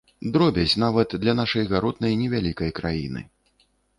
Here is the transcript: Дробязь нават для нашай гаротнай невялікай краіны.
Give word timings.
Дробязь 0.35 0.71
нават 0.83 1.09
для 1.25 1.35
нашай 1.41 1.69
гаротнай 1.75 2.17
невялікай 2.23 2.75
краіны. 2.83 3.21